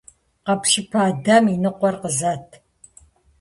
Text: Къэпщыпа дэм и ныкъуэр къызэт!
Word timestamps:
Къэпщыпа 0.45 1.03
дэм 1.23 1.45
и 1.53 1.55
ныкъуэр 1.63 1.95
къызэт! 2.01 2.47